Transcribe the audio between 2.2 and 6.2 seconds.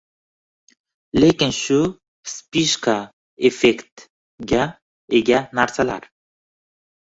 «vspыshka effekt»ga ega narsalar